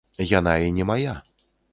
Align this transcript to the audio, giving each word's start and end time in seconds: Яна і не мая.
Яна 0.29 0.53
і 0.69 0.71
не 0.77 0.87
мая. 0.91 1.13